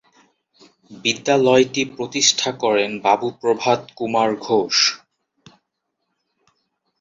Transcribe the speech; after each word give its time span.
বিদ্যালয়টি 1.03 1.81
প্রতিষ্ঠা 1.95 2.51
করেন 2.63 2.91
বাবু 3.05 3.27
প্রভাত 3.41 3.79
কুমার 3.97 4.29
ঘোষ। 4.45 4.75